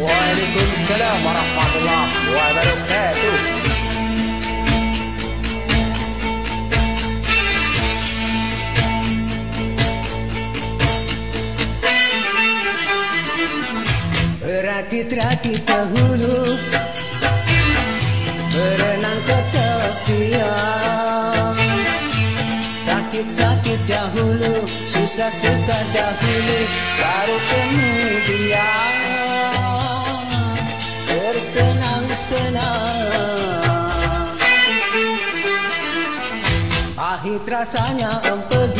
[0.00, 3.36] Waalaikumsalam warahmatullahi wabarakatuh.
[14.40, 16.40] Rakit-rakit dahulu
[18.50, 21.54] Berenang ke tepian
[22.80, 26.58] Sakit-sakit dahulu Susah-susah dahulu
[26.98, 28.99] Baru kemudian
[31.30, 33.06] Bersenang-senang
[36.98, 38.79] Pahit rasanya empedu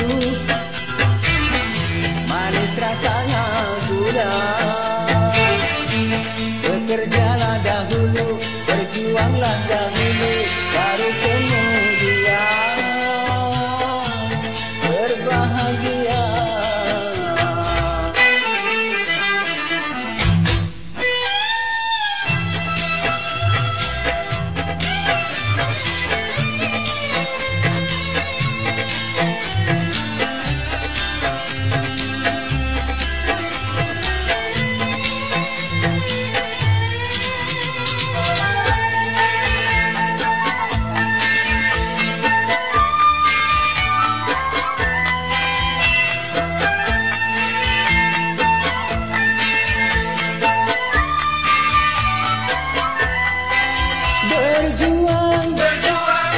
[54.60, 56.36] Berjuang, Berjuang,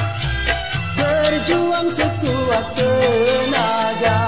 [0.95, 4.21] berjuang sekuat tenaga.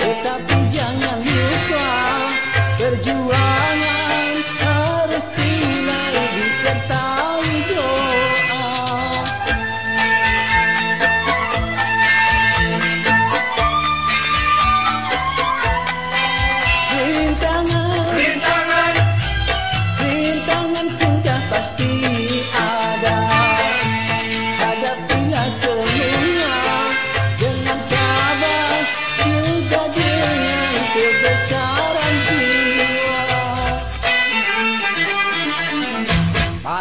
[0.00, 1.88] Tetapi jangan lupa
[2.80, 3.33] Perjuangan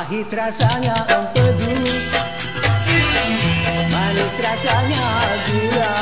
[0.04, 1.80] Pahit rasanya empedu
[3.88, 5.08] Manis rasanya
[5.48, 5.96] gula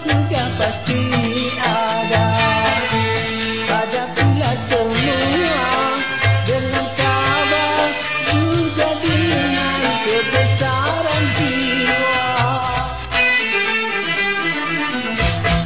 [0.00, 1.02] sudah pasti
[1.60, 2.26] ada.
[3.68, 5.64] Hadapilah semua
[6.48, 7.88] dengan tabah
[8.32, 12.24] Juga dengan kebesaran jiwa.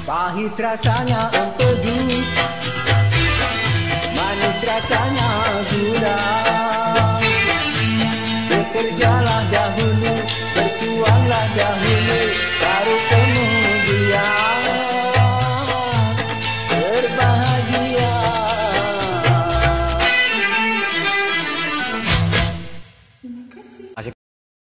[0.03, 1.99] Pahit rasanya empedu
[4.19, 5.31] Manis rasanya
[5.71, 6.19] gula.
[8.50, 9.63] Bekerjalah dahulu